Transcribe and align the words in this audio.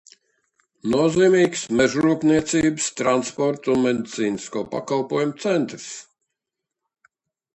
Nozīmīgs 0.93 1.65
mežrūpniecības, 1.81 2.87
transporta 3.01 3.71
un 3.75 3.83
medicīnisko 3.87 4.63
pakalpojumu 4.71 5.37
centrs. 5.45 5.87